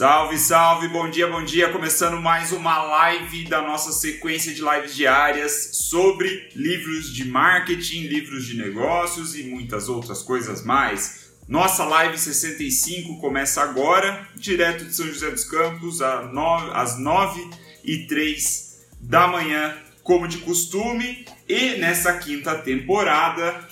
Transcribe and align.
Salve, 0.00 0.38
salve, 0.38 0.88
bom 0.88 1.10
dia, 1.10 1.26
bom 1.26 1.44
dia. 1.44 1.68
Começando 1.68 2.18
mais 2.18 2.52
uma 2.52 2.82
live 2.82 3.44
da 3.44 3.60
nossa 3.60 3.92
sequência 3.92 4.54
de 4.54 4.62
lives 4.62 4.96
diárias 4.96 5.72
sobre 5.74 6.48
livros 6.56 7.12
de 7.12 7.26
marketing, 7.26 8.04
livros 8.06 8.46
de 8.46 8.56
negócios 8.56 9.36
e 9.36 9.42
muitas 9.42 9.90
outras 9.90 10.22
coisas 10.22 10.64
mais. 10.64 11.34
Nossa 11.46 11.84
live 11.84 12.16
65 12.16 13.20
começa 13.20 13.60
agora, 13.60 14.26
direto 14.34 14.86
de 14.86 14.94
São 14.94 15.06
José 15.06 15.30
dos 15.30 15.44
Campos, 15.44 16.00
às 16.00 16.98
9 16.98 17.50
e 17.84 18.06
3 18.06 18.86
da 19.02 19.26
manhã, 19.26 19.76
como 20.02 20.26
de 20.26 20.38
costume. 20.38 21.26
E 21.46 21.76
nessa 21.76 22.14
quinta 22.14 22.54
temporada, 22.54 23.68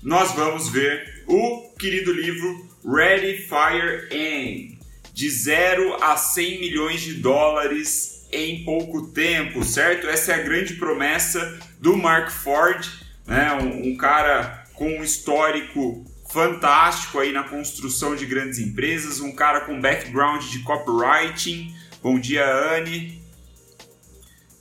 nós 0.00 0.30
vamos 0.30 0.68
ver 0.68 1.24
o 1.26 1.74
querido 1.76 2.12
livro 2.12 2.68
Ready, 2.84 3.48
Fire, 3.48 4.06
Aim 4.12 4.73
de 5.14 5.30
0 5.30 6.02
a 6.02 6.16
100 6.16 6.60
milhões 6.60 7.00
de 7.00 7.14
dólares 7.14 8.26
em 8.32 8.64
pouco 8.64 9.06
tempo, 9.12 9.62
certo? 9.62 10.08
Essa 10.08 10.32
é 10.32 10.34
a 10.34 10.42
grande 10.42 10.74
promessa 10.74 11.56
do 11.78 11.96
Mark 11.96 12.32
Ford, 12.32 12.84
né? 13.24 13.52
um, 13.52 13.92
um 13.92 13.96
cara 13.96 14.64
com 14.74 14.88
um 14.88 15.04
histórico 15.04 16.04
fantástico 16.32 17.20
aí 17.20 17.30
na 17.30 17.44
construção 17.44 18.16
de 18.16 18.26
grandes 18.26 18.58
empresas, 18.58 19.20
um 19.20 19.30
cara 19.30 19.60
com 19.60 19.80
background 19.80 20.42
de 20.46 20.58
copywriting. 20.64 21.72
Bom 22.02 22.18
dia, 22.18 22.44
Anne. 22.44 23.22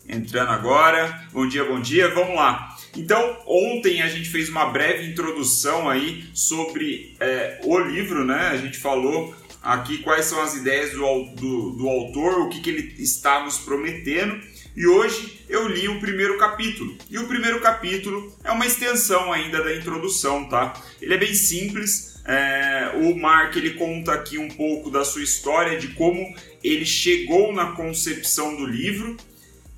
Entrando 0.07 0.51
agora. 0.51 1.27
Bom 1.31 1.47
dia, 1.47 1.65
bom 1.65 1.81
dia. 1.81 2.09
Vamos 2.09 2.35
lá. 2.35 2.77
Então, 2.95 3.39
ontem 3.47 4.03
a 4.03 4.07
gente 4.07 4.29
fez 4.29 4.49
uma 4.49 4.67
breve 4.67 5.07
introdução 5.07 5.89
aí 5.89 6.25
sobre 6.31 7.15
é, 7.19 7.59
o 7.63 7.79
livro, 7.79 8.23
né? 8.23 8.49
A 8.49 8.57
gente 8.57 8.77
falou 8.77 9.35
aqui 9.63 9.99
quais 9.99 10.25
são 10.25 10.41
as 10.41 10.55
ideias 10.55 10.91
do, 10.91 11.23
do, 11.35 11.69
do 11.71 11.89
autor, 11.89 12.41
o 12.41 12.49
que, 12.49 12.59
que 12.59 12.69
ele 12.69 13.01
está 13.01 13.43
nos 13.43 13.57
prometendo. 13.59 14.39
E 14.75 14.85
hoje 14.85 15.45
eu 15.47 15.67
li 15.67 15.87
o 15.87 15.99
primeiro 15.99 16.37
capítulo. 16.37 16.97
E 17.09 17.17
o 17.17 17.27
primeiro 17.27 17.61
capítulo 17.61 18.35
é 18.43 18.51
uma 18.51 18.65
extensão 18.65 19.31
ainda 19.31 19.63
da 19.63 19.73
introdução, 19.73 20.49
tá? 20.49 20.73
Ele 21.01 21.13
é 21.13 21.17
bem 21.17 21.33
simples. 21.33 22.21
É, 22.25 22.91
o 22.95 23.15
Mark 23.15 23.55
ele 23.55 23.71
conta 23.71 24.13
aqui 24.13 24.37
um 24.37 24.49
pouco 24.49 24.89
da 24.89 25.05
sua 25.05 25.23
história, 25.23 25.77
de 25.77 25.89
como 25.89 26.35
ele 26.63 26.85
chegou 26.85 27.53
na 27.53 27.73
concepção 27.73 28.55
do 28.55 28.65
livro 28.65 29.15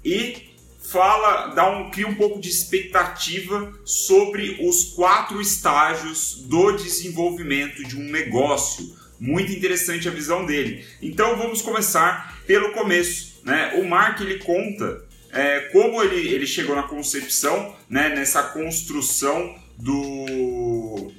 e 0.04 0.54
fala, 0.80 1.48
dá 1.48 1.70
um, 1.70 1.90
cria 1.90 2.08
um 2.08 2.14
pouco 2.16 2.40
de 2.40 2.48
expectativa 2.48 3.74
sobre 3.84 4.60
os 4.62 4.94
quatro 4.94 5.42
estágios 5.42 6.44
do 6.48 6.72
desenvolvimento 6.74 7.84
de 7.84 7.98
um 7.98 8.04
negócio 8.04 8.96
muito 9.20 9.52
interessante 9.52 10.08
a 10.08 10.12
visão 10.12 10.46
dele. 10.46 10.86
Então 11.02 11.38
vamos 11.38 11.62
começar 11.62 12.40
pelo 12.46 12.72
começo. 12.72 13.42
Né? 13.44 13.76
O 13.78 13.88
Mark 13.88 14.22
ele 14.22 14.40
conta 14.40 15.06
é, 15.36 15.60
como 15.72 16.02
ele, 16.02 16.30
ele 16.30 16.48
chegou 16.48 16.76
na 16.76 16.84
concepção, 16.84 17.76
né, 17.90 18.10
nessa 18.10 18.42
construção 18.42 19.56
do. 19.78 21.12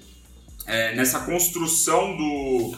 É, 0.67 0.95
nessa 0.97 1.21
construção 1.21 2.17
do, 2.17 2.77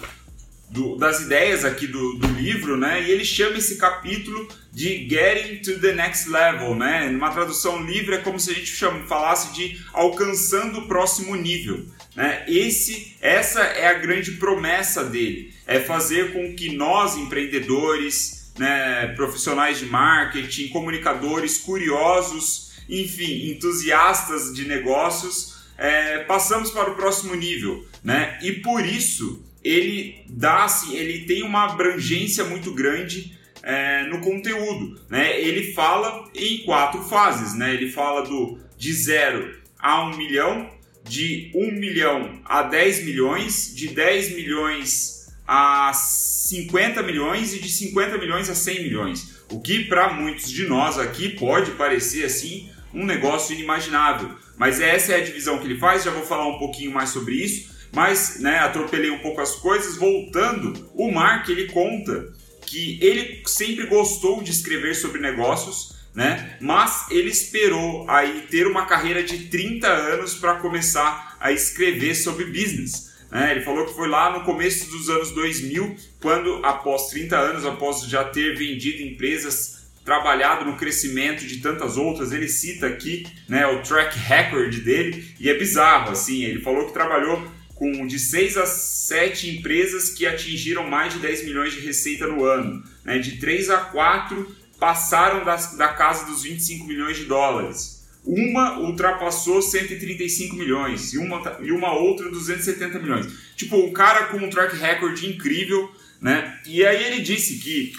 do, 0.71 0.97
das 0.97 1.21
ideias 1.21 1.65
aqui 1.65 1.87
do, 1.87 2.15
do 2.15 2.27
livro, 2.29 2.77
né? 2.77 3.03
E 3.03 3.11
ele 3.11 3.25
chama 3.25 3.57
esse 3.57 3.77
capítulo 3.77 4.49
de 4.73 5.09
Getting 5.09 5.63
to 5.63 5.81
the 5.81 5.93
Next 5.93 6.29
Level, 6.29 6.75
né? 6.75 7.09
Numa 7.09 7.31
tradução 7.31 7.83
livre 7.83 8.17
é 8.17 8.19
como 8.19 8.39
se 8.39 8.51
a 8.51 8.55
gente 8.55 8.67
chama, 8.67 9.05
falasse 9.07 9.55
de 9.55 9.81
alcançando 9.93 10.81
o 10.81 10.89
próximo 10.89 11.35
nível. 11.35 11.87
Né? 12.15 12.45
Esse, 12.49 13.17
essa 13.21 13.61
é 13.61 13.87
a 13.87 13.95
grande 13.95 14.33
promessa 14.33 15.05
dele, 15.05 15.55
é 15.67 15.81
fazer 15.81 16.33
com 16.33 16.55
que 16.55 16.77
nós 16.77 17.17
empreendedores, 17.17 18.53
né, 18.59 19.07
profissionais 19.15 19.79
de 19.79 19.87
marketing, 19.87 20.69
comunicadores, 20.69 21.59
curiosos, 21.59 22.73
enfim, 22.89 23.51
entusiastas 23.51 24.53
de 24.53 24.67
negócios, 24.67 25.59
é, 25.77 26.19
passamos 26.25 26.71
para 26.73 26.91
o 26.91 26.97
próximo 26.97 27.35
nível, 27.37 27.87
né? 28.03 28.37
E 28.43 28.53
por 28.53 28.85
isso 28.85 29.45
ele 29.63 30.25
dá, 30.29 30.65
assim, 30.65 30.97
ele 30.97 31.27
tem 31.27 31.43
uma 31.43 31.65
abrangência 31.65 32.45
muito 32.45 32.73
grande 32.73 33.37
é, 33.63 34.05
no 34.05 34.21
conteúdo, 34.21 35.01
né? 35.11 35.41
Ele 35.41 35.73
fala 35.73 36.29
em 36.35 36.59
quatro 36.65 37.03
fases, 37.03 37.55
né? 37.55 37.75
Ele 37.75 37.91
fala 37.91 38.23
do 38.23 38.59
de 38.77 38.93
zero 38.93 39.59
a 39.79 40.05
um 40.05 40.17
milhão, 40.17 40.71
de 41.05 41.51
1 41.55 41.73
milhão 41.73 42.41
a 42.45 42.63
10 42.63 43.05
milhões, 43.05 43.75
de 43.75 43.89
10 43.89 44.35
milhões 44.35 45.27
a 45.47 45.93
50 45.95 47.03
milhões 47.03 47.55
e 47.55 47.59
de 47.59 47.69
50 47.69 48.19
milhões 48.19 48.51
a 48.51 48.55
100 48.55 48.83
milhões. 48.83 49.39
O 49.51 49.61
que 49.61 49.85
para 49.85 50.13
muitos 50.13 50.51
de 50.51 50.67
nós 50.67 50.99
aqui 50.99 51.31
pode 51.31 51.73
parecer 51.73 52.25
assim 52.25 52.71
um 52.93 53.05
negócio 53.05 53.55
inimaginável, 53.55 54.31
mas 54.57 54.81
essa 54.81 55.13
é 55.13 55.17
a 55.17 55.25
divisão 55.25 55.59
que 55.59 55.67
ele 55.67 55.79
faz, 55.79 56.05
já 56.05 56.11
vou 56.11 56.25
falar 56.25 56.47
um 56.49 56.59
pouquinho 56.59 56.91
mais 56.91 57.11
sobre 57.11 57.35
isso, 57.35 57.71
mas 57.93 58.39
né, 58.41 58.59
atropelei 58.59 59.11
um 59.11 59.19
pouco 59.19 59.41
as 59.41 59.57
coisas. 59.57 59.97
Voltando, 59.97 60.91
o 60.95 61.11
Mark 61.11 61.49
ele 61.49 61.67
conta 61.67 62.33
que 62.63 62.99
ele 63.01 63.43
sempre 63.47 63.87
gostou 63.87 64.43
de 64.43 64.51
escrever 64.51 64.95
sobre 64.95 65.21
negócios, 65.21 65.97
né? 66.15 66.57
Mas 66.61 67.07
ele 67.11 67.31
esperou 67.31 68.09
aí 68.09 68.47
ter 68.51 68.67
uma 68.67 68.87
carreira 68.87 69.23
de 69.23 69.47
30 69.47 69.89
anos 69.89 70.35
para 70.35 70.57
começar 70.57 71.37
a 71.41 71.53
escrever 71.53 72.15
sobre 72.15 72.47
business. 72.47 73.09
Né? 73.31 73.53
Ele 73.53 73.61
falou 73.61 73.87
que 73.87 73.95
foi 73.95 74.09
lá 74.09 74.37
no 74.37 74.45
começo 74.45 74.91
dos 74.91 75.09
anos 75.09 75.31
2000, 75.33 75.97
quando 76.21 76.65
após 76.65 77.09
30 77.09 77.37
anos, 77.37 77.67
após 77.67 78.03
já 78.03 78.25
ter 78.25 78.57
vendido 78.57 79.03
empresas, 79.03 79.79
trabalhado 80.05 80.65
no 80.65 80.77
crescimento 80.77 81.47
de 81.47 81.59
tantas 81.59 81.99
outras, 81.99 82.33
ele 82.33 82.49
cita 82.49 82.87
aqui 82.87 83.27
né, 83.47 83.67
o 83.67 83.83
track 83.83 84.19
record 84.19 84.75
dele 84.83 85.35
e 85.39 85.51
é 85.51 85.55
bizarro, 85.55 86.13
assim, 86.13 86.45
ele 86.45 86.63
falou 86.63 86.87
que 86.87 86.95
trabalhou 86.95 87.47
com 87.79 88.07
de 88.07 88.19
6 88.19 88.57
a 88.57 88.67
7 88.67 89.51
empresas 89.51 90.11
que 90.11 90.27
atingiram 90.27 90.89
mais 90.89 91.15
de 91.15 91.21
10 91.21 91.45
milhões 91.45 91.73
de 91.73 91.81
receita 91.81 92.27
no 92.27 92.45
ano, 92.45 92.83
né? 93.05 93.19
de 93.19 93.39
3 93.39 93.71
a 93.71 93.79
4 93.79 94.57
passaram 94.81 95.45
das, 95.45 95.77
da 95.77 95.89
casa 95.89 96.27
dos 96.27 96.43
25 96.43 96.85
milhões 96.87 97.17
de 97.17 97.25
dólares. 97.25 97.99
Uma 98.25 98.81
ultrapassou 98.81 99.63
135 99.63 100.57
milhões 100.57 101.15
e 101.15 101.19
uma, 101.19 101.59
e 101.63 101.73
uma 101.73 101.95
outra 101.95 102.29
270 102.29 102.99
milhões. 102.99 103.27
Tipo, 103.57 103.77
um 103.77 103.93
cara 103.93 104.27
com 104.27 104.39
um 104.39 104.51
track 104.51 104.77
record 104.77 105.23
incrível, 105.23 105.91
né? 106.21 106.61
E 106.67 106.85
aí 106.85 107.05
ele 107.05 107.23
disse 107.23 107.59
que 107.59 107.93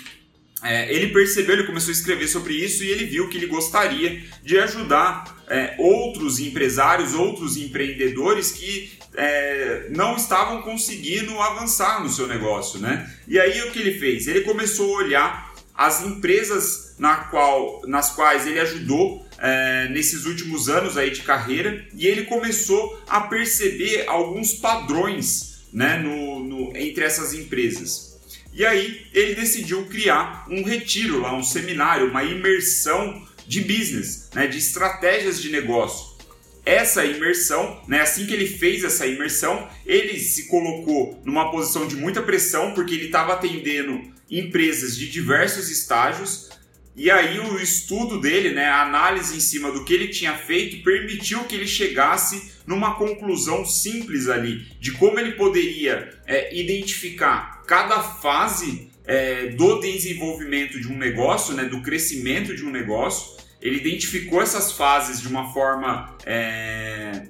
é, 0.61 0.93
ele 0.93 1.07
percebeu, 1.07 1.55
ele 1.55 1.65
começou 1.65 1.89
a 1.89 1.93
escrever 1.93 2.27
sobre 2.27 2.53
isso 2.53 2.83
e 2.83 2.89
ele 2.89 3.05
viu 3.05 3.29
que 3.29 3.37
ele 3.37 3.47
gostaria 3.47 4.21
de 4.43 4.59
ajudar 4.59 5.38
é, 5.49 5.75
outros 5.79 6.39
empresários, 6.39 7.13
outros 7.13 7.57
empreendedores 7.57 8.51
que 8.51 8.91
é, 9.15 9.87
não 9.89 10.15
estavam 10.15 10.61
conseguindo 10.61 11.39
avançar 11.41 12.03
no 12.03 12.09
seu 12.09 12.27
negócio, 12.27 12.79
né? 12.79 13.11
E 13.27 13.39
aí 13.39 13.61
o 13.63 13.71
que 13.71 13.79
ele 13.79 13.99
fez? 13.99 14.27
Ele 14.27 14.41
começou 14.41 14.95
a 14.95 14.97
olhar 14.99 15.53
as 15.73 16.05
empresas 16.05 16.95
na 16.99 17.15
qual, 17.15 17.81
nas 17.87 18.11
quais 18.11 18.45
ele 18.45 18.59
ajudou 18.59 19.25
é, 19.37 19.87
nesses 19.89 20.25
últimos 20.25 20.69
anos 20.69 20.97
aí 20.97 21.11
de 21.11 21.21
carreira 21.21 21.85
e 21.95 22.05
ele 22.05 22.25
começou 22.25 23.01
a 23.07 23.21
perceber 23.21 24.05
alguns 24.07 24.53
padrões 24.53 25.61
né, 25.71 25.97
no, 25.97 26.43
no, 26.43 26.77
entre 26.77 27.03
essas 27.03 27.33
empresas. 27.33 28.19
E 28.53 28.65
aí 28.65 29.05
ele 29.13 29.35
decidiu 29.35 29.85
criar 29.85 30.45
um 30.49 30.63
retiro 30.63 31.21
lá, 31.21 31.33
um 31.33 31.43
seminário, 31.43 32.09
uma 32.09 32.23
imersão 32.23 33.25
de 33.49 33.61
business, 33.61 34.29
né, 34.35 34.45
de 34.45 34.59
estratégias 34.59 35.41
de 35.41 35.49
negócio. 35.49 36.15
Essa 36.63 37.03
imersão, 37.03 37.81
né, 37.87 38.01
assim 38.01 38.27
que 38.27 38.33
ele 38.33 38.45
fez 38.45 38.83
essa 38.83 39.07
imersão, 39.07 39.67
ele 39.87 40.19
se 40.19 40.47
colocou 40.47 41.19
numa 41.25 41.49
posição 41.49 41.87
de 41.87 41.95
muita 41.95 42.21
pressão 42.21 42.75
porque 42.75 42.93
ele 42.93 43.07
estava 43.07 43.33
atendendo 43.33 43.99
empresas 44.29 44.95
de 44.95 45.09
diversos 45.09 45.71
estágios. 45.71 46.49
E 46.95 47.09
aí 47.09 47.39
o 47.39 47.59
estudo 47.59 48.21
dele, 48.21 48.51
né, 48.51 48.65
a 48.65 48.83
análise 48.83 49.35
em 49.35 49.39
cima 49.39 49.71
do 49.71 49.83
que 49.83 49.95
ele 49.95 50.09
tinha 50.09 50.37
feito, 50.37 50.83
permitiu 50.83 51.43
que 51.45 51.55
ele 51.55 51.65
chegasse 51.65 52.51
numa 52.67 52.93
conclusão 52.97 53.65
simples 53.65 54.29
ali 54.29 54.67
de 54.79 54.91
como 54.91 55.19
ele 55.19 55.31
poderia 55.31 56.21
é, 56.27 56.55
identificar 56.55 57.63
cada 57.65 58.03
fase 58.03 58.88
é, 59.09 59.47
do 59.47 59.79
desenvolvimento 59.79 60.79
de 60.79 60.87
um 60.87 60.95
negócio, 60.95 61.55
né, 61.55 61.65
do 61.65 61.81
crescimento 61.81 62.55
de 62.55 62.63
um 62.63 62.69
negócio. 62.69 63.39
Ele 63.59 63.77
identificou 63.77 64.39
essas 64.39 64.73
fases 64.73 65.19
de 65.19 65.27
uma 65.27 65.51
forma 65.51 66.15
é, 66.23 67.27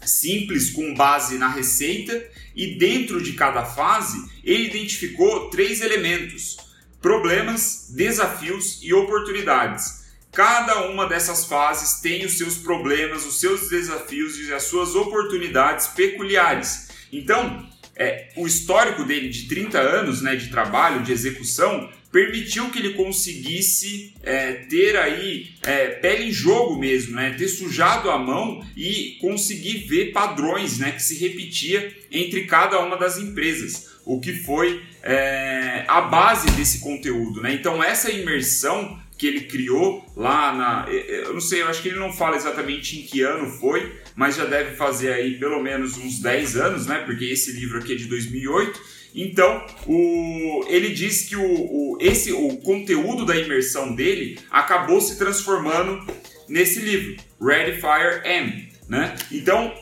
simples 0.00 0.70
com 0.70 0.94
base 0.94 1.36
na 1.36 1.48
receita 1.48 2.24
e 2.56 2.78
dentro 2.78 3.22
de 3.22 3.34
cada 3.34 3.66
fase 3.66 4.16
ele 4.42 4.68
identificou 4.68 5.50
três 5.50 5.82
elementos: 5.82 6.56
problemas, 7.02 7.92
desafios 7.94 8.78
e 8.82 8.94
oportunidades. 8.94 10.04
Cada 10.32 10.88
uma 10.88 11.06
dessas 11.06 11.44
fases 11.44 12.00
tem 12.00 12.24
os 12.24 12.38
seus 12.38 12.56
problemas, 12.56 13.26
os 13.26 13.38
seus 13.38 13.68
desafios 13.68 14.38
e 14.38 14.54
as 14.54 14.62
suas 14.62 14.94
oportunidades 14.94 15.88
peculiares. 15.88 16.88
Então, 17.12 17.68
é, 17.96 18.28
o 18.36 18.46
histórico 18.46 19.04
dele 19.04 19.28
de 19.28 19.46
30 19.48 19.78
anos 19.78 20.20
né, 20.20 20.36
de 20.36 20.48
trabalho, 20.48 21.02
de 21.02 21.12
execução, 21.12 21.90
permitiu 22.14 22.70
que 22.70 22.78
ele 22.78 22.94
conseguisse 22.94 24.14
é, 24.22 24.52
ter 24.52 24.96
aí 24.96 25.50
é, 25.62 25.88
pele 25.88 26.28
em 26.28 26.32
jogo 26.32 26.78
mesmo, 26.78 27.16
né? 27.16 27.34
ter 27.36 27.48
sujado 27.48 28.08
a 28.08 28.16
mão 28.16 28.64
e 28.76 29.18
conseguir 29.20 29.78
ver 29.88 30.12
padrões 30.12 30.78
né? 30.78 30.92
que 30.92 31.02
se 31.02 31.18
repetia 31.18 31.92
entre 32.12 32.44
cada 32.44 32.78
uma 32.78 32.96
das 32.96 33.18
empresas, 33.18 33.88
o 34.04 34.20
que 34.20 34.32
foi 34.32 34.80
é, 35.02 35.84
a 35.88 36.02
base 36.02 36.48
desse 36.52 36.78
conteúdo. 36.78 37.42
Né? 37.42 37.52
Então 37.52 37.82
essa 37.82 38.12
imersão 38.12 38.96
que 39.24 39.28
ele 39.28 39.40
criou 39.40 40.04
lá 40.14 40.54
na. 40.54 40.92
Eu 40.92 41.32
não 41.32 41.40
sei, 41.40 41.62
eu 41.62 41.68
acho 41.68 41.80
que 41.80 41.88
ele 41.88 41.98
não 41.98 42.12
fala 42.12 42.36
exatamente 42.36 42.98
em 42.98 43.02
que 43.04 43.22
ano 43.22 43.48
foi, 43.58 43.90
mas 44.14 44.36
já 44.36 44.44
deve 44.44 44.76
fazer 44.76 45.14
aí 45.14 45.38
pelo 45.38 45.62
menos 45.62 45.96
uns 45.96 46.20
10 46.20 46.56
anos, 46.56 46.86
né? 46.86 46.98
Porque 47.06 47.24
esse 47.24 47.52
livro 47.52 47.78
aqui 47.78 47.94
é 47.94 47.96
de 47.96 48.04
2008. 48.04 48.78
Então, 49.14 49.64
o, 49.86 50.66
ele 50.68 50.90
diz 50.90 51.22
que 51.22 51.36
o, 51.36 51.42
o, 51.42 51.98
esse, 52.00 52.32
o 52.32 52.56
conteúdo 52.58 53.24
da 53.24 53.34
imersão 53.34 53.94
dele 53.94 54.38
acabou 54.50 55.00
se 55.00 55.16
transformando 55.16 56.04
nesse 56.46 56.80
livro, 56.80 57.16
Ready 57.40 57.80
Fire 57.80 58.20
M. 58.26 58.68
Né? 58.88 59.14
Então, 59.32 59.72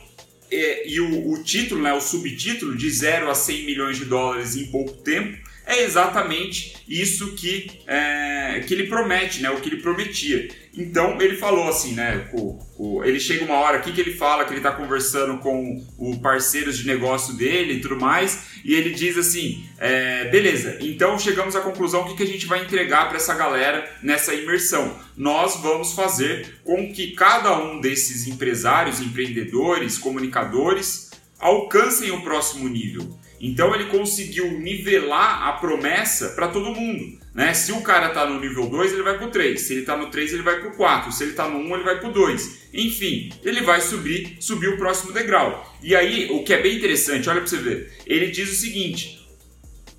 é, 0.49 0.87
e 0.87 1.01
o, 1.01 1.31
o, 1.31 1.43
título, 1.43 1.81
né, 1.81 1.91
o 1.93 1.99
subtítulo, 1.99 2.77
de 2.77 2.89
0 2.89 3.29
a 3.29 3.35
100 3.35 3.65
milhões 3.65 3.97
de 3.97 4.05
dólares 4.05 4.55
em 4.55 4.67
pouco 4.67 4.93
tempo, 5.01 5.37
é 5.65 5.83
exatamente 5.83 6.83
isso 6.87 7.33
que, 7.35 7.79
é, 7.87 8.63
que 8.67 8.73
ele 8.73 8.87
promete, 8.87 9.41
né? 9.41 9.49
O 9.49 9.61
que 9.61 9.69
ele 9.69 9.81
prometia. 9.81 10.49
Então 10.75 11.21
ele 11.21 11.37
falou 11.37 11.69
assim, 11.69 11.93
né? 11.93 12.29
O, 12.33 12.59
o, 12.77 13.03
ele 13.03 13.19
chega 13.19 13.45
uma 13.45 13.55
hora 13.55 13.77
aqui 13.77 13.93
que 13.93 14.01
ele 14.01 14.13
fala 14.13 14.43
que 14.43 14.51
ele 14.51 14.59
está 14.59 14.71
conversando 14.71 15.37
com 15.37 15.85
o 15.97 16.19
parceiros 16.19 16.77
de 16.77 16.85
negócio 16.85 17.35
dele 17.35 17.73
e 17.73 17.81
tudo 17.81 17.97
mais, 17.99 18.61
e 18.65 18.73
ele 18.73 18.89
diz 18.89 19.17
assim: 19.17 19.65
é, 19.77 20.25
beleza, 20.29 20.77
então 20.81 21.17
chegamos 21.17 21.55
à 21.55 21.61
conclusão 21.61 22.01
o 22.01 22.05
que, 22.05 22.17
que 22.17 22.23
a 22.23 22.27
gente 22.27 22.45
vai 22.45 22.63
entregar 22.63 23.07
para 23.07 23.17
essa 23.17 23.33
galera 23.33 23.89
nessa 24.01 24.33
imersão. 24.33 24.99
Nós 25.15 25.55
vamos 25.61 25.93
fazer 25.93 26.59
com 26.63 26.91
que 26.91 27.11
cada 27.11 27.57
um 27.57 27.79
desses 27.79 28.27
empresários, 28.27 28.99
empreendedores, 28.99 29.97
comunicadores 29.97 31.11
alcancem 31.39 32.11
o 32.11 32.21
próximo 32.21 32.67
nível. 32.67 33.17
Então 33.43 33.75
ele 33.75 33.87
conseguiu 33.87 34.49
nivelar 34.57 35.49
a 35.49 35.51
promessa 35.51 36.29
para 36.29 36.47
todo 36.47 36.73
mundo. 36.73 37.19
Né? 37.35 37.53
Se 37.53 37.73
o 37.73 37.81
cara 37.81 38.07
está 38.07 38.25
no 38.25 38.39
nível 38.39 38.67
2, 38.67 38.93
ele 38.93 39.03
vai 39.03 39.17
para 39.17 39.27
o 39.27 39.31
3. 39.31 39.59
Se 39.59 39.73
ele 39.73 39.81
está 39.81 39.97
no 39.97 40.09
3, 40.09 40.31
ele 40.31 40.43
vai 40.43 40.61
para 40.61 40.69
o 40.69 40.77
4. 40.77 41.11
Se 41.11 41.23
ele 41.23 41.31
está 41.31 41.49
no 41.49 41.57
1, 41.57 41.75
ele 41.75 41.83
vai 41.83 41.99
para 41.99 42.09
o 42.09 42.13
2. 42.13 42.69
Enfim, 42.73 43.33
ele 43.43 43.61
vai 43.61 43.81
subir, 43.81 44.37
subir 44.39 44.69
o 44.69 44.77
próximo 44.77 45.11
degrau. 45.11 45.77
E 45.83 45.93
aí, 45.93 46.29
o 46.31 46.41
que 46.45 46.53
é 46.53 46.61
bem 46.61 46.77
interessante, 46.77 47.29
olha 47.29 47.41
para 47.41 47.49
você 47.49 47.57
ver. 47.57 47.91
Ele 48.07 48.27
diz 48.27 48.49
o 48.49 48.55
seguinte: 48.55 49.27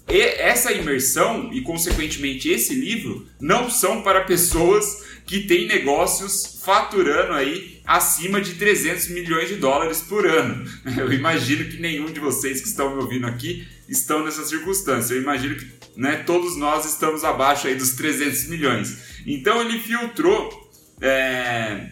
essa 0.09 0.73
imersão 0.73 1.51
e, 1.53 1.61
consequentemente, 1.61 2.49
esse 2.49 2.75
livro 2.75 3.27
não 3.39 3.69
são 3.69 4.01
para 4.01 4.23
pessoas 4.23 5.05
que 5.27 5.41
têm 5.41 5.67
negócios 5.67 6.63
faturando 6.65 7.35
aí 7.35 7.74
acima 7.87 8.41
de 8.41 8.55
300 8.55 9.09
milhões 9.09 9.49
de 9.49 9.57
dólares 9.57 10.01
por 10.01 10.27
ano. 10.27 10.65
Eu 10.97 11.13
imagino 11.13 11.65
que 11.71 11.79
nenhum 11.79 12.07
de 12.07 12.21
vocês 12.21 12.61
que 12.61 12.69
estão 12.69 12.95
me 12.95 13.03
ouvindo 13.03 13.27
aqui 13.27 13.67
estão 13.89 14.25
nessa 14.25 14.45
circunstância. 14.45 15.15
Eu 15.15 15.23
imagino 15.23 15.57
que 15.57 15.67
né, 15.97 16.17
todos 16.27 16.57
nós 16.57 16.85
estamos 16.87 17.25
abaixo 17.25 17.67
aí 17.67 17.75
dos 17.75 17.93
300 17.93 18.49
milhões. 18.49 19.23
Então 19.27 19.61
ele 19.61 19.79
filtrou 19.79 20.71
é, 21.01 21.91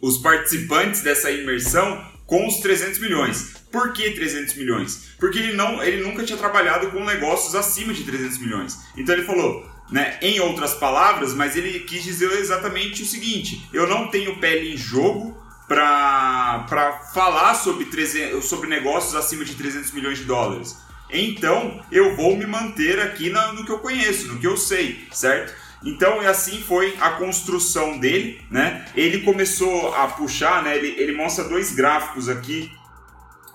os 0.00 0.18
participantes 0.18 1.02
dessa 1.02 1.30
imersão 1.30 2.04
com 2.26 2.46
os 2.46 2.56
300 2.56 2.98
milhões. 2.98 3.56
Por 3.70 3.92
que 3.92 4.10
300 4.12 4.54
milhões? 4.54 5.10
Porque 5.18 5.38
ele, 5.38 5.52
não, 5.52 5.82
ele 5.82 6.02
nunca 6.02 6.24
tinha 6.24 6.38
trabalhado 6.38 6.90
com 6.90 7.04
negócios 7.04 7.54
acima 7.54 7.92
de 7.92 8.04
300 8.04 8.38
milhões. 8.38 8.78
Então 8.96 9.14
ele 9.14 9.24
falou, 9.24 9.68
né, 9.90 10.18
em 10.20 10.40
outras 10.40 10.74
palavras, 10.74 11.32
mas 11.34 11.56
ele 11.56 11.80
quis 11.80 12.02
dizer 12.02 12.30
exatamente 12.32 13.02
o 13.02 13.06
seguinte: 13.06 13.68
eu 13.72 13.86
não 13.86 14.08
tenho 14.08 14.38
pele 14.38 14.74
em 14.74 14.76
jogo 14.76 15.36
para 15.68 17.00
falar 17.12 17.54
sobre, 17.54 17.86
300, 17.86 18.44
sobre 18.44 18.68
negócios 18.68 19.14
acima 19.14 19.44
de 19.44 19.54
300 19.54 19.92
milhões 19.92 20.18
de 20.18 20.24
dólares. 20.24 20.76
Então 21.10 21.80
eu 21.90 22.16
vou 22.16 22.36
me 22.36 22.46
manter 22.46 23.00
aqui 23.00 23.30
na, 23.30 23.52
no 23.52 23.64
que 23.64 23.70
eu 23.70 23.78
conheço, 23.78 24.28
no 24.28 24.38
que 24.38 24.46
eu 24.46 24.56
sei, 24.56 25.06
certo? 25.12 25.66
Então, 25.84 26.20
assim 26.20 26.60
foi 26.60 26.96
a 27.00 27.10
construção 27.10 27.98
dele, 27.98 28.40
né? 28.50 28.86
Ele 28.96 29.20
começou 29.20 29.94
a 29.94 30.08
puxar, 30.08 30.62
né? 30.62 30.76
Ele, 30.76 31.00
ele 31.00 31.12
mostra 31.12 31.44
dois 31.44 31.72
gráficos 31.74 32.28
aqui 32.28 32.72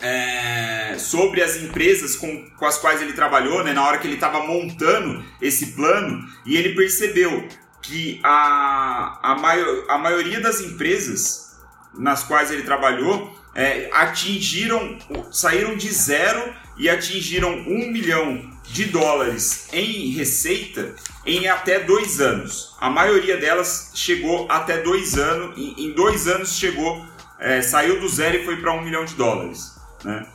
é, 0.02 0.96
sobre 0.98 1.42
as 1.42 1.56
empresas 1.58 2.16
com, 2.16 2.50
com 2.58 2.66
as 2.66 2.78
quais 2.78 3.02
ele 3.02 3.14
trabalhou, 3.14 3.64
né, 3.64 3.74
na 3.74 3.86
hora 3.86 3.98
que 3.98 4.08
ele 4.08 4.16
estava 4.16 4.44
montando 4.44 5.24
esse 5.42 5.68
plano, 5.74 6.28
e 6.46 6.58
ele 6.58 6.76
percebeu 6.76 7.48
que 7.82 8.20
a, 8.24 9.20
a, 9.22 9.36
maior, 9.36 9.86
a 9.90 9.98
maioria 9.98 10.40
das 10.40 10.62
empresas 10.62 11.58
nas 11.94 12.24
quais 12.24 12.52
ele 12.52 12.64
trabalhou 12.64 13.36
é, 13.54 13.90
atingiram, 13.92 14.98
saíram 15.32 15.76
de 15.76 15.92
zero 15.92 16.54
e 16.78 16.90
atingiram 16.90 17.52
um 17.52 17.92
milhão 17.92 18.50
de 18.64 18.86
dólares 18.86 19.68
em 19.74 20.12
receita 20.12 20.96
em 21.26 21.48
até 21.48 21.80
dois 21.80 22.22
anos. 22.22 22.76
A 22.80 22.90
maioria 22.90 23.38
delas 23.38 23.92
chegou 23.94 24.48
até 24.50 24.78
dois 24.78 25.18
anos, 25.18 25.58
em, 25.58 25.88
em 25.88 25.92
dois 25.92 26.28
anos 26.28 26.56
chegou, 26.58 27.06
é, 27.40 27.62
saiu 27.62 28.00
do 28.00 28.08
zero 28.08 28.38
e 28.38 28.46
foi 28.46 28.58
para 28.58 28.72
um 28.74 28.82
milhão 28.82 29.04
de 29.04 29.16
dólares. 29.16 29.81
Né? 30.04 30.26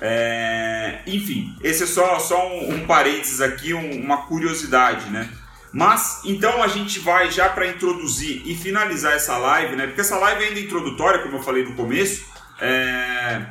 É, 0.00 1.02
enfim, 1.06 1.56
esse 1.62 1.84
é 1.84 1.86
só, 1.86 2.18
só 2.18 2.48
um, 2.48 2.74
um 2.74 2.86
parênteses 2.86 3.40
aqui, 3.40 3.72
um, 3.72 4.02
uma 4.02 4.26
curiosidade, 4.26 5.08
né? 5.10 5.30
Mas 5.72 6.20
então 6.24 6.62
a 6.62 6.68
gente 6.68 7.00
vai 7.00 7.30
já 7.30 7.48
para 7.48 7.66
introduzir 7.66 8.42
e 8.44 8.56
finalizar 8.56 9.14
essa 9.14 9.36
live, 9.36 9.74
né? 9.76 9.86
Porque 9.86 10.00
essa 10.00 10.16
live 10.18 10.44
é 10.44 10.48
ainda 10.48 10.60
introdutória, 10.60 11.20
como 11.20 11.36
eu 11.36 11.42
falei 11.42 11.64
no 11.64 11.74
começo. 11.74 12.24
É, 12.60 13.46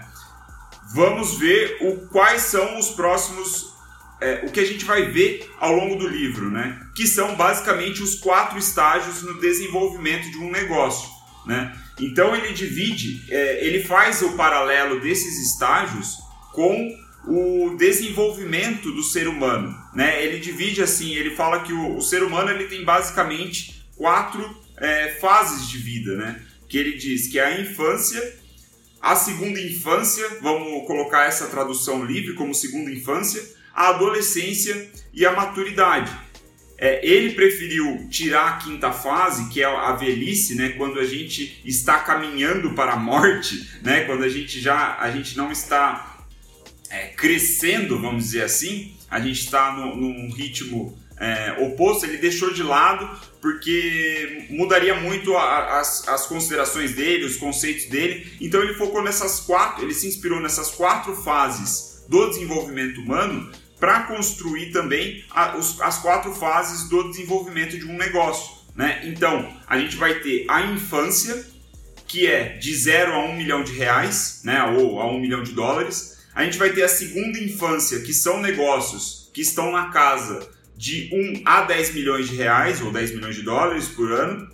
vamos 0.93 1.37
ver 1.37 1.77
o, 1.81 2.07
quais 2.07 2.43
são 2.43 2.77
os 2.79 2.91
próximos, 2.91 3.73
é, 4.21 4.45
o 4.45 4.51
que 4.51 4.59
a 4.59 4.65
gente 4.65 4.85
vai 4.85 5.05
ver 5.11 5.51
ao 5.59 5.73
longo 5.73 5.97
do 5.97 6.07
livro, 6.07 6.49
né? 6.49 6.79
Que 6.95 7.05
são 7.05 7.35
basicamente 7.35 8.01
os 8.01 8.15
quatro 8.15 8.57
estágios 8.57 9.21
no 9.21 9.39
desenvolvimento 9.41 10.31
de 10.31 10.37
um 10.37 10.49
negócio, 10.49 11.09
né? 11.45 11.75
Então 11.99 12.35
ele 12.35 12.53
divide, 12.53 13.23
é, 13.29 13.65
ele 13.65 13.83
faz 13.83 14.21
o 14.21 14.33
paralelo 14.33 14.99
desses 14.99 15.39
estágios 15.39 16.17
com 16.51 17.03
o 17.25 17.75
desenvolvimento 17.77 18.91
do 18.91 19.03
ser 19.03 19.27
humano, 19.27 19.75
né? 19.93 20.23
Ele 20.23 20.39
divide 20.39 20.81
assim, 20.81 21.15
ele 21.15 21.35
fala 21.35 21.61
que 21.61 21.71
o, 21.71 21.97
o 21.97 22.01
ser 22.01 22.23
humano 22.23 22.49
ele 22.49 22.65
tem 22.65 22.83
basicamente 22.83 23.85
quatro 23.95 24.57
é, 24.77 25.17
fases 25.21 25.69
de 25.69 25.77
vida, 25.77 26.15
né? 26.17 26.41
Que 26.67 26.77
ele 26.77 26.97
diz 26.97 27.27
que 27.27 27.39
é 27.39 27.45
a 27.45 27.61
infância, 27.61 28.37
a 29.01 29.15
segunda 29.15 29.59
infância, 29.59 30.25
vamos 30.41 30.85
colocar 30.87 31.25
essa 31.25 31.47
tradução 31.47 32.03
livre 32.03 32.33
como 32.33 32.53
segunda 32.53 32.91
infância, 32.91 33.43
a 33.73 33.89
adolescência 33.89 34.89
e 35.13 35.25
a 35.25 35.31
maturidade. 35.31 36.11
É, 36.83 36.99
ele 37.01 37.33
preferiu 37.33 38.09
tirar 38.09 38.45
a 38.45 38.57
quinta 38.57 38.91
fase, 38.91 39.47
que 39.47 39.61
é 39.61 39.65
a 39.65 39.93
velhice, 39.93 40.53
né? 40.53 40.73
Quando 40.75 40.99
a 40.99 41.05
gente 41.05 41.61
está 41.63 41.99
caminhando 41.99 42.73
para 42.73 42.91
a 42.91 42.97
morte, 42.97 43.79
né? 43.81 44.01
Quando 44.03 44.21
a 44.25 44.27
gente 44.27 44.59
já 44.59 44.97
a 44.99 45.09
gente 45.09 45.37
não 45.37 45.49
está 45.49 46.25
é, 46.89 47.07
crescendo, 47.07 47.97
vamos 48.01 48.25
dizer 48.25 48.43
assim, 48.43 48.97
a 49.09 49.17
gente 49.21 49.39
está 49.39 49.71
no, 49.71 49.95
num 49.95 50.29
ritmo 50.33 51.01
é, 51.17 51.55
oposto. 51.59 52.05
Ele 52.05 52.17
deixou 52.17 52.51
de 52.51 52.61
lado 52.61 53.09
porque 53.39 54.47
mudaria 54.49 54.93
muito 54.93 55.37
a, 55.37 55.79
as, 55.79 56.05
as 56.05 56.25
considerações 56.25 56.93
dele, 56.93 57.23
os 57.23 57.37
conceitos 57.37 57.85
dele. 57.85 58.27
Então 58.41 58.61
ele 58.61 58.73
focou 58.73 59.01
nessas 59.01 59.39
quatro, 59.39 59.85
ele 59.85 59.93
se 59.93 60.05
inspirou 60.05 60.41
nessas 60.41 60.69
quatro 60.69 61.15
fases 61.15 62.03
do 62.09 62.27
desenvolvimento 62.29 62.99
humano 62.99 63.62
para 63.83 64.03
construir 64.03 64.71
também 64.71 65.25
a, 65.29 65.57
os, 65.57 65.81
as 65.81 65.97
quatro 65.97 66.33
fases 66.33 66.87
do 66.87 67.09
desenvolvimento 67.09 67.77
de 67.77 67.83
um 67.83 67.97
negócio. 67.97 68.55
Né? 68.73 69.01
Então, 69.03 69.53
a 69.67 69.77
gente 69.77 69.97
vai 69.97 70.21
ter 70.21 70.45
a 70.47 70.61
infância, 70.61 71.45
que 72.07 72.25
é 72.25 72.55
de 72.57 72.73
0 72.73 73.11
a 73.11 73.25
1 73.25 73.29
um 73.29 73.35
milhão 73.35 73.61
de 73.61 73.73
reais, 73.73 74.39
né? 74.45 74.63
ou 74.63 75.01
a 75.01 75.05
1 75.07 75.15
um 75.17 75.19
milhão 75.19 75.43
de 75.43 75.51
dólares. 75.51 76.17
A 76.33 76.45
gente 76.45 76.57
vai 76.57 76.69
ter 76.69 76.83
a 76.83 76.87
segunda 76.87 77.37
infância, 77.37 77.99
que 77.99 78.13
são 78.13 78.39
negócios 78.39 79.29
que 79.33 79.41
estão 79.41 79.69
na 79.69 79.89
casa 79.89 80.49
de 80.77 81.09
1 81.11 81.41
a 81.43 81.63
10 81.63 81.93
milhões 81.93 82.29
de 82.29 82.37
reais, 82.37 82.81
ou 82.81 82.89
10 82.89 83.15
milhões 83.15 83.35
de 83.35 83.41
dólares 83.41 83.89
por 83.89 84.09
ano 84.13 84.49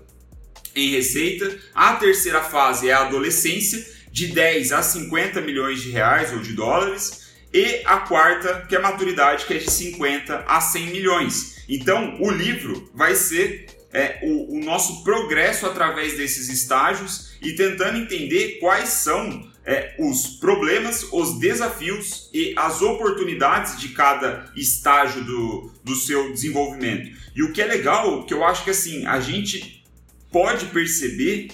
em 0.75 0.89
receita. 0.89 1.55
A 1.75 1.93
terceira 1.97 2.41
fase 2.41 2.89
é 2.89 2.93
a 2.93 3.05
adolescência, 3.05 3.85
de 4.11 4.25
10 4.25 4.71
a 4.71 4.81
50 4.81 5.39
milhões 5.41 5.83
de 5.83 5.91
reais 5.91 6.33
ou 6.33 6.39
de 6.39 6.53
dólares 6.53 7.28
e 7.53 7.81
a 7.85 7.97
quarta, 7.97 8.65
que 8.67 8.75
é 8.75 8.79
a 8.79 8.81
maturidade, 8.81 9.45
que 9.45 9.53
é 9.53 9.57
de 9.57 9.69
50 9.69 10.45
a 10.47 10.61
100 10.61 10.87
milhões. 10.87 11.63
Então, 11.67 12.17
o 12.21 12.29
livro 12.29 12.89
vai 12.93 13.15
ser 13.15 13.67
é, 13.91 14.19
o, 14.21 14.55
o, 14.55 14.63
nosso 14.63 15.03
progresso 15.03 15.65
através 15.65 16.15
desses 16.15 16.47
estágios 16.49 17.31
e 17.41 17.53
tentando 17.53 17.97
entender 17.97 18.59
quais 18.59 18.89
são 18.89 19.49
é, 19.65 19.95
os 19.97 20.27
problemas, 20.39 21.07
os 21.11 21.39
desafios 21.39 22.29
e 22.33 22.53
as 22.55 22.81
oportunidades 22.81 23.79
de 23.79 23.89
cada 23.89 24.51
estágio 24.55 25.23
do, 25.23 25.71
do 25.83 25.95
seu 25.95 26.31
desenvolvimento. 26.31 27.17
E 27.35 27.43
o 27.43 27.51
que 27.51 27.61
é 27.61 27.65
legal, 27.65 28.25
que 28.25 28.33
eu 28.33 28.43
acho 28.43 28.63
que 28.63 28.69
assim, 28.69 29.05
a 29.05 29.19
gente 29.19 29.83
pode 30.31 30.65
perceber 30.67 31.49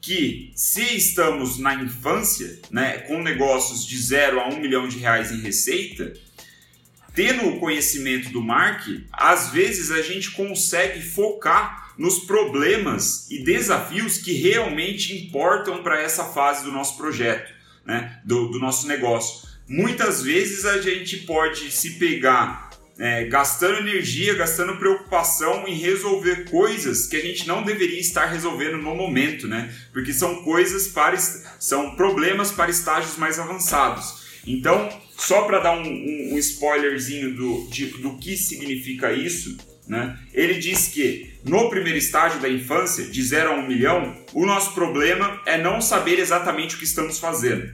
que 0.00 0.52
se 0.54 0.96
estamos 0.96 1.58
na 1.58 1.74
infância, 1.74 2.60
né, 2.70 2.98
com 3.00 3.22
negócios 3.22 3.84
de 3.84 3.98
0 3.98 4.40
a 4.40 4.48
1 4.48 4.54
um 4.54 4.60
milhão 4.60 4.88
de 4.88 4.98
reais 4.98 5.32
em 5.32 5.40
receita, 5.40 6.12
tendo 7.14 7.48
o 7.48 7.58
conhecimento 7.58 8.30
do 8.30 8.40
marketing, 8.40 9.04
às 9.12 9.50
vezes 9.50 9.90
a 9.90 10.00
gente 10.02 10.30
consegue 10.30 11.02
focar 11.02 11.92
nos 11.98 12.20
problemas 12.20 13.28
e 13.28 13.42
desafios 13.42 14.18
que 14.18 14.32
realmente 14.32 15.16
importam 15.16 15.82
para 15.82 16.00
essa 16.00 16.24
fase 16.26 16.64
do 16.64 16.70
nosso 16.70 16.96
projeto, 16.96 17.52
né, 17.84 18.20
do, 18.24 18.48
do 18.48 18.60
nosso 18.60 18.86
negócio. 18.86 19.48
Muitas 19.66 20.22
vezes 20.22 20.64
a 20.64 20.80
gente 20.80 21.18
pode 21.18 21.72
se 21.72 21.98
pegar 21.98 22.67
é, 22.98 23.24
gastando 23.26 23.78
energia, 23.78 24.34
gastando 24.34 24.76
preocupação 24.76 25.68
em 25.68 25.74
resolver 25.74 26.50
coisas 26.50 27.06
que 27.06 27.16
a 27.16 27.22
gente 27.22 27.46
não 27.46 27.62
deveria 27.62 28.00
estar 28.00 28.26
resolvendo 28.26 28.76
no 28.76 28.94
momento, 28.94 29.46
né? 29.46 29.72
Porque 29.92 30.12
são 30.12 30.42
coisas 30.42 30.88
para 30.88 31.16
são 31.16 31.94
problemas 31.94 32.50
para 32.50 32.70
estágios 32.70 33.16
mais 33.16 33.38
avançados. 33.38 34.26
Então, 34.44 34.88
só 35.16 35.42
para 35.42 35.60
dar 35.60 35.72
um, 35.72 35.82
um, 35.82 36.34
um, 36.34 36.38
spoilerzinho 36.38 37.34
do, 37.34 37.68
de, 37.70 37.86
do 37.86 38.18
que 38.18 38.36
significa 38.36 39.12
isso, 39.12 39.56
né? 39.86 40.18
Ele 40.34 40.54
diz 40.54 40.88
que 40.88 41.34
no 41.44 41.70
primeiro 41.70 41.98
estágio 41.98 42.40
da 42.40 42.48
infância, 42.48 43.04
de 43.04 43.22
0 43.22 43.50
a 43.50 43.54
1 43.54 43.58
um 43.58 43.66
milhão, 43.66 44.16
o 44.32 44.44
nosso 44.44 44.74
problema 44.74 45.40
é 45.46 45.56
não 45.56 45.80
saber 45.80 46.18
exatamente 46.18 46.74
o 46.74 46.78
que 46.78 46.84
estamos 46.84 47.18
fazendo. 47.18 47.72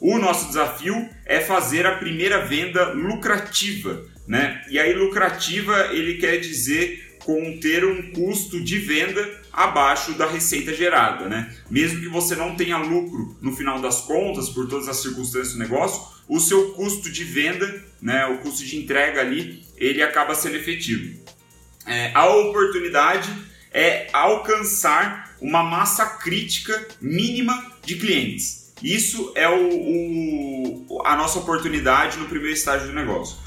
O 0.00 0.18
nosso 0.18 0.48
desafio 0.48 1.08
é 1.24 1.40
fazer 1.40 1.86
a 1.86 1.96
primeira 1.96 2.44
venda 2.44 2.92
lucrativa, 2.92 4.04
né? 4.26 4.62
E 4.68 4.78
aí 4.78 4.92
lucrativa 4.94 5.90
ele 5.92 6.14
quer 6.14 6.38
dizer 6.38 7.16
com 7.24 7.58
ter 7.58 7.84
um 7.84 8.12
custo 8.12 8.60
de 8.60 8.78
venda 8.78 9.40
abaixo 9.52 10.12
da 10.12 10.26
receita 10.26 10.72
gerada, 10.72 11.28
né? 11.28 11.52
Mesmo 11.68 12.00
que 12.00 12.08
você 12.08 12.36
não 12.36 12.54
tenha 12.54 12.76
lucro 12.76 13.36
no 13.40 13.54
final 13.56 13.80
das 13.80 14.02
contas 14.02 14.48
por 14.48 14.68
todas 14.68 14.88
as 14.88 14.98
circunstâncias 14.98 15.54
do 15.54 15.58
negócio, 15.58 16.16
o 16.28 16.38
seu 16.38 16.72
custo 16.72 17.10
de 17.10 17.24
venda, 17.24 17.84
né, 18.00 18.26
o 18.26 18.38
custo 18.38 18.64
de 18.64 18.76
entrega 18.76 19.20
ali, 19.20 19.64
ele 19.76 20.02
acaba 20.02 20.34
sendo 20.34 20.56
efetivo. 20.56 21.18
É, 21.86 22.10
a 22.14 22.26
oportunidade 22.26 23.30
é 23.72 24.08
alcançar 24.12 25.36
uma 25.40 25.62
massa 25.62 26.06
crítica 26.06 26.88
mínima 27.00 27.72
de 27.84 27.96
clientes. 27.96 28.74
Isso 28.82 29.32
é 29.34 29.48
o, 29.48 30.86
o, 30.88 31.02
a 31.04 31.16
nossa 31.16 31.38
oportunidade 31.38 32.18
no 32.18 32.26
primeiro 32.26 32.54
estágio 32.54 32.88
do 32.88 32.94
negócio. 32.94 33.38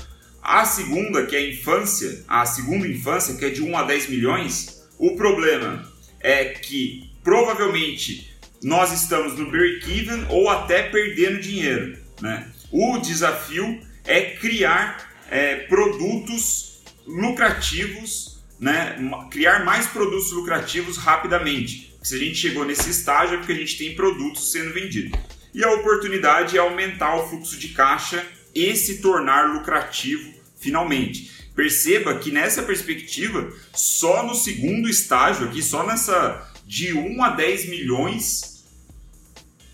A 0.50 0.66
segunda, 0.66 1.28
que 1.28 1.36
é 1.36 1.40
a 1.40 1.48
infância, 1.48 2.24
a 2.28 2.44
segunda 2.44 2.88
infância, 2.88 3.36
que 3.36 3.46
é 3.46 3.52
de 3.52 3.62
1 3.62 3.78
a 3.78 3.84
10 3.84 4.10
milhões, 4.10 4.84
o 4.98 5.16
problema 5.16 5.88
é 6.20 6.46
que 6.46 7.12
provavelmente 7.24 8.36
nós 8.64 8.92
estamos 8.92 9.38
no 9.38 9.52
break-even 9.52 10.26
ou 10.28 10.50
até 10.50 10.82
perdendo 10.90 11.40
dinheiro. 11.40 12.00
Né? 12.20 12.52
O 12.72 12.98
desafio 12.98 13.80
é 14.04 14.22
criar 14.38 15.14
é, 15.30 15.56
produtos 15.68 16.82
lucrativos, 17.06 18.44
né? 18.60 18.98
criar 19.30 19.64
mais 19.64 19.86
produtos 19.86 20.32
lucrativos 20.32 20.98
rapidamente. 20.98 21.96
Se 22.02 22.16
a 22.16 22.18
gente 22.18 22.38
chegou 22.38 22.66
nesse 22.66 22.90
estágio 22.90 23.36
é 23.36 23.38
porque 23.38 23.54
a 23.54 23.56
gente 23.56 23.78
tem 23.78 23.94
produtos 23.96 24.52
sendo 24.52 24.74
vendidos. 24.74 25.12
E 25.54 25.64
a 25.64 25.72
oportunidade 25.74 26.58
é 26.58 26.60
aumentar 26.60 27.18
o 27.18 27.30
fluxo 27.30 27.56
de 27.56 27.70
caixa 27.70 28.26
e 28.56 28.76
se 28.76 29.00
tornar 29.00 29.54
lucrativo 29.54 30.39
finalmente. 30.60 31.32
Perceba 31.56 32.18
que 32.18 32.32
nessa 32.32 32.64
perspectiva, 32.64 33.52
só 33.74 34.26
no 34.26 34.36
segundo 34.36 34.88
estágio 34.88 35.48
aqui, 35.48 35.62
só 35.62 35.86
nessa 35.86 36.48
de 36.66 36.94
1 36.94 37.24
a 37.24 37.30
10 37.32 37.70
milhões, 37.70 38.64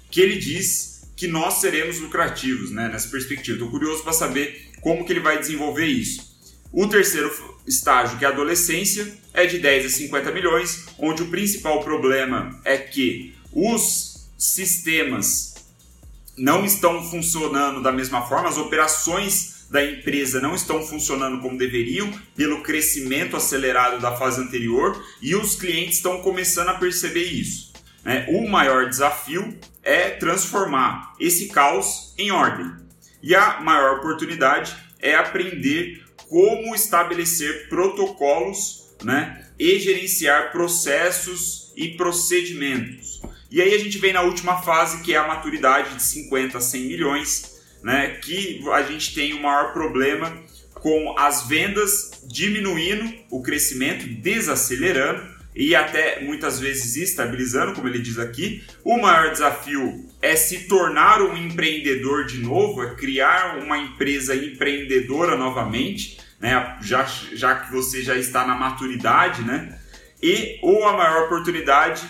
que 0.09 0.21
ele 0.21 0.37
diz 0.37 1.03
que 1.15 1.27
nós 1.27 1.55
seremos 1.55 1.99
lucrativos, 1.99 2.71
né, 2.71 2.87
nessa 2.87 3.09
perspectiva. 3.09 3.57
Estou 3.57 3.69
curioso 3.69 4.03
para 4.03 4.13
saber 4.13 4.71
como 4.81 5.05
que 5.05 5.11
ele 5.13 5.19
vai 5.19 5.37
desenvolver 5.37 5.85
isso. 5.85 6.35
O 6.71 6.87
terceiro 6.87 7.31
estágio, 7.65 8.17
que 8.17 8.25
é 8.25 8.27
a 8.27 8.31
adolescência, 8.31 9.17
é 9.33 9.45
de 9.45 9.59
10 9.59 9.85
a 9.85 9.89
50 9.89 10.31
milhões, 10.31 10.85
onde 10.97 11.23
o 11.23 11.27
principal 11.27 11.83
problema 11.83 12.59
é 12.63 12.77
que 12.77 13.33
os 13.51 14.27
sistemas 14.37 15.55
não 16.37 16.65
estão 16.65 17.03
funcionando 17.09 17.81
da 17.81 17.91
mesma 17.91 18.27
forma, 18.27 18.49
as 18.49 18.57
operações 18.57 19.54
da 19.69 19.83
empresa 19.83 20.39
não 20.39 20.55
estão 20.55 20.85
funcionando 20.85 21.41
como 21.41 21.57
deveriam 21.57 22.11
pelo 22.35 22.61
crescimento 22.61 23.35
acelerado 23.35 23.99
da 23.99 24.15
fase 24.15 24.41
anterior 24.41 25.03
e 25.21 25.35
os 25.35 25.55
clientes 25.55 25.97
estão 25.97 26.21
começando 26.21 26.69
a 26.69 26.75
perceber 26.75 27.23
isso. 27.23 27.73
Né? 28.03 28.25
O 28.29 28.47
maior 28.47 28.87
desafio 28.87 29.57
é 29.81 30.11
transformar 30.11 31.13
esse 31.19 31.47
caos 31.47 32.13
em 32.17 32.31
ordem 32.31 32.71
e 33.21 33.33
a 33.33 33.59
maior 33.59 33.97
oportunidade 33.97 34.75
é 34.99 35.15
aprender 35.15 36.03
como 36.29 36.75
estabelecer 36.75 37.67
protocolos 37.69 38.95
né? 39.03 39.47
e 39.57 39.79
gerenciar 39.79 40.51
processos 40.51 41.73
e 41.75 41.89
procedimentos. 41.89 43.21
E 43.49 43.61
aí 43.61 43.73
a 43.73 43.77
gente 43.77 43.97
vem 43.97 44.13
na 44.13 44.21
última 44.21 44.61
fase, 44.61 45.01
que 45.01 45.13
é 45.13 45.17
a 45.17 45.27
maturidade 45.27 45.95
de 45.95 46.03
50 46.03 46.57
a 46.57 46.61
100 46.61 46.81
milhões, 46.85 47.54
né, 47.85 48.17
que 48.19 48.67
a 48.73 48.81
gente 48.81 49.13
tem 49.13 49.33
o 49.33 49.43
maior 49.43 49.71
problema 49.71 50.35
com 50.73 51.13
as 51.19 51.47
vendas 51.47 52.23
diminuindo 52.27 53.13
o 53.29 53.43
crescimento, 53.43 54.07
desacelerando 54.07 55.23
e 55.55 55.75
até 55.75 56.19
muitas 56.21 56.59
vezes 56.59 56.95
estabilizando, 56.95 57.73
como 57.73 57.87
ele 57.87 57.99
diz 57.99 58.17
aqui. 58.17 58.63
O 58.83 58.99
maior 58.99 59.31
desafio 59.31 60.03
é 60.19 60.35
se 60.35 60.67
tornar 60.67 61.21
um 61.21 61.37
empreendedor 61.37 62.25
de 62.25 62.39
novo, 62.39 62.81
é 62.81 62.95
criar 62.95 63.59
uma 63.59 63.77
empresa 63.77 64.35
empreendedora 64.35 65.37
novamente, 65.37 66.17
né? 66.39 66.79
já, 66.81 67.03
já 67.33 67.53
que 67.53 67.71
você 67.71 68.01
já 68.01 68.15
está 68.15 68.47
na 68.47 68.55
maturidade, 68.55 69.43
né? 69.43 69.79
E 70.23 70.57
ou 70.63 70.87
a 70.87 70.93
maior 70.93 71.25
oportunidade 71.25 72.03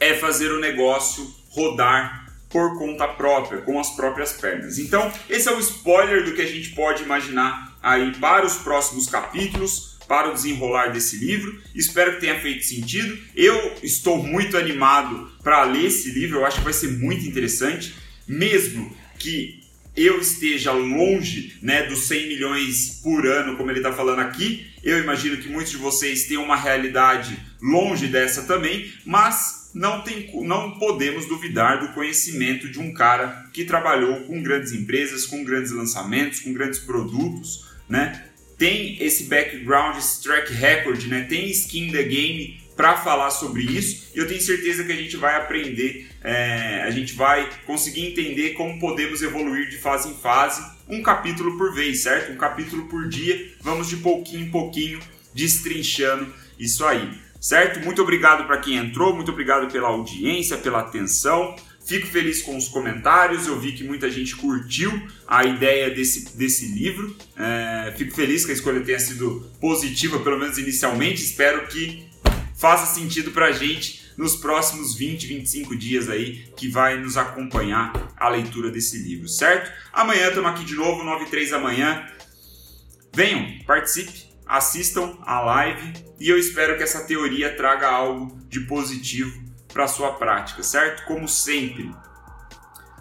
é 0.00 0.14
fazer 0.14 0.50
o 0.50 0.58
negócio 0.58 1.22
rodar 1.50 2.19
por 2.50 2.76
conta 2.76 3.06
própria, 3.06 3.62
com 3.62 3.78
as 3.78 3.94
próprias 3.94 4.32
pernas. 4.32 4.78
Então, 4.78 5.10
esse 5.28 5.48
é 5.48 5.52
o 5.52 5.60
spoiler 5.60 6.24
do 6.24 6.34
que 6.34 6.42
a 6.42 6.46
gente 6.46 6.70
pode 6.70 7.02
imaginar 7.02 7.78
aí 7.80 8.12
para 8.16 8.44
os 8.44 8.56
próximos 8.56 9.06
capítulos, 9.06 9.96
para 10.08 10.28
o 10.28 10.34
desenrolar 10.34 10.88
desse 10.88 11.16
livro. 11.16 11.62
Espero 11.72 12.14
que 12.14 12.20
tenha 12.20 12.40
feito 12.40 12.64
sentido. 12.64 13.16
Eu 13.36 13.76
estou 13.80 14.20
muito 14.20 14.58
animado 14.58 15.30
para 15.42 15.62
ler 15.62 15.86
esse 15.86 16.10
livro, 16.10 16.38
eu 16.38 16.46
acho 16.46 16.58
que 16.58 16.64
vai 16.64 16.72
ser 16.72 16.88
muito 16.98 17.24
interessante, 17.24 17.94
mesmo 18.26 18.94
que 19.16 19.60
eu 19.96 20.20
esteja 20.20 20.72
longe 20.72 21.56
né, 21.62 21.84
dos 21.84 22.00
100 22.00 22.28
milhões 22.28 23.00
por 23.02 23.26
ano, 23.26 23.56
como 23.56 23.70
ele 23.70 23.78
está 23.78 23.92
falando 23.92 24.20
aqui. 24.20 24.66
Eu 24.82 24.98
imagino 24.98 25.36
que 25.36 25.48
muitos 25.48 25.72
de 25.72 25.78
vocês 25.78 26.24
tenham 26.24 26.42
uma 26.42 26.56
realidade 26.56 27.38
longe 27.62 28.06
dessa 28.06 28.42
também, 28.42 28.92
mas 29.04 29.59
não, 29.72 30.02
tem, 30.02 30.30
não 30.44 30.72
podemos 30.78 31.26
duvidar 31.26 31.80
do 31.80 31.92
conhecimento 31.92 32.68
de 32.68 32.78
um 32.78 32.92
cara 32.92 33.48
que 33.52 33.64
trabalhou 33.64 34.20
com 34.22 34.42
grandes 34.42 34.72
empresas, 34.72 35.26
com 35.26 35.44
grandes 35.44 35.70
lançamentos, 35.70 36.40
com 36.40 36.52
grandes 36.52 36.80
produtos, 36.80 37.66
né? 37.88 38.24
Tem 38.58 39.02
esse 39.02 39.24
background, 39.24 39.96
esse 39.96 40.22
track 40.22 40.52
record, 40.52 41.06
né? 41.06 41.22
Tem 41.22 41.48
skin 41.50 41.90
the 41.90 42.02
game 42.02 42.60
para 42.76 42.96
falar 42.96 43.30
sobre 43.30 43.62
isso 43.62 44.10
e 44.14 44.18
eu 44.18 44.26
tenho 44.26 44.40
certeza 44.40 44.84
que 44.84 44.92
a 44.92 44.96
gente 44.96 45.16
vai 45.16 45.36
aprender, 45.36 46.08
é, 46.22 46.82
a 46.82 46.90
gente 46.90 47.14
vai 47.14 47.48
conseguir 47.66 48.06
entender 48.06 48.50
como 48.50 48.78
podemos 48.80 49.22
evoluir 49.22 49.68
de 49.68 49.76
fase 49.76 50.08
em 50.08 50.14
fase, 50.14 50.62
um 50.88 51.02
capítulo 51.02 51.56
por 51.56 51.74
vez, 51.74 52.02
certo? 52.02 52.32
Um 52.32 52.36
capítulo 52.36 52.88
por 52.88 53.08
dia, 53.08 53.52
vamos 53.60 53.88
de 53.88 53.98
pouquinho 53.98 54.46
em 54.46 54.50
pouquinho 54.50 54.98
destrinchando 55.34 56.34
isso 56.58 56.84
aí 56.84 57.29
certo? 57.40 57.80
Muito 57.80 58.02
obrigado 58.02 58.46
para 58.46 58.58
quem 58.58 58.76
entrou, 58.76 59.14
muito 59.14 59.32
obrigado 59.32 59.72
pela 59.72 59.88
audiência, 59.88 60.58
pela 60.58 60.80
atenção. 60.80 61.56
Fico 61.84 62.06
feliz 62.06 62.42
com 62.42 62.56
os 62.56 62.68
comentários, 62.68 63.46
eu 63.46 63.58
vi 63.58 63.72
que 63.72 63.82
muita 63.82 64.10
gente 64.10 64.36
curtiu 64.36 64.92
a 65.26 65.44
ideia 65.44 65.90
desse, 65.90 66.36
desse 66.36 66.66
livro. 66.66 67.16
É, 67.36 67.92
fico 67.96 68.14
feliz 68.14 68.44
que 68.44 68.50
a 68.50 68.54
escolha 68.54 68.80
tenha 68.80 69.00
sido 69.00 69.50
positiva, 69.58 70.20
pelo 70.20 70.38
menos 70.38 70.58
inicialmente. 70.58 71.22
Espero 71.22 71.66
que 71.66 72.06
faça 72.54 72.94
sentido 72.94 73.30
para 73.30 73.46
a 73.46 73.52
gente 73.52 74.12
nos 74.16 74.36
próximos 74.36 74.94
20, 74.94 75.26
25 75.26 75.74
dias 75.74 76.10
aí 76.10 76.44
que 76.54 76.68
vai 76.68 77.00
nos 77.00 77.16
acompanhar 77.16 78.12
a 78.16 78.28
leitura 78.28 78.70
desse 78.70 78.98
livro, 78.98 79.26
certo? 79.26 79.72
Amanhã 79.92 80.28
estamos 80.28 80.50
aqui 80.50 80.64
de 80.64 80.74
novo, 80.74 81.02
9 81.02 81.24
e 81.24 81.28
3 81.28 81.50
da 81.50 81.58
manhã. 81.58 82.06
Venham, 83.12 83.64
participe 83.66 84.29
assistam 84.50 85.16
a 85.24 85.40
live 85.40 85.94
e 86.18 86.28
eu 86.28 86.36
espero 86.36 86.76
que 86.76 86.82
essa 86.82 87.04
teoria 87.04 87.56
traga 87.56 87.88
algo 87.88 88.36
de 88.48 88.58
positivo 88.60 89.40
para 89.72 89.86
sua 89.86 90.14
prática, 90.14 90.64
certo? 90.64 91.04
Como 91.04 91.28
sempre, 91.28 91.94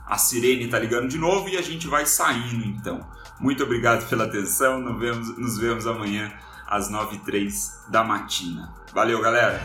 a 0.05 0.15
sirene 0.15 0.67
tá 0.67 0.77
ligando 0.77 1.07
de 1.07 1.17
novo 1.17 1.49
e 1.49 1.57
a 1.57 1.61
gente 1.61 1.87
vai 1.87 2.05
saindo 2.05 2.63
então. 2.67 3.03
Muito 3.39 3.63
obrigado 3.63 4.07
pela 4.07 4.25
atenção, 4.25 4.79
nos 4.79 4.99
vemos, 4.99 5.37
nos 5.37 5.57
vemos 5.57 5.87
amanhã 5.87 6.31
às 6.67 6.91
9h03 6.91 7.89
da 7.89 8.03
matina. 8.03 8.71
Valeu, 8.93 9.19
galera! 9.19 9.59